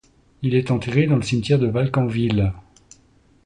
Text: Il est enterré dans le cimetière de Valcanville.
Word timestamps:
Il 0.41 0.55
est 0.55 0.71
enterré 0.71 1.05
dans 1.05 1.17
le 1.17 1.21
cimetière 1.21 1.59
de 1.59 1.67
Valcanville. 1.67 2.53